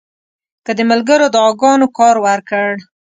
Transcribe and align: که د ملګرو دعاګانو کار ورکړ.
که 0.65 0.71
د 0.77 0.79
ملګرو 0.91 1.27
دعاګانو 1.35 1.87
کار 1.97 2.15
ورکړ. 2.25 2.69